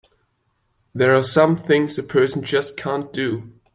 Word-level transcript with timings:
There 0.95 1.15
are 1.15 1.21
some 1.21 1.55
things 1.55 1.99
a 1.99 2.01
person 2.01 2.41
just 2.43 2.75
can't 2.75 3.13
do! 3.13 3.51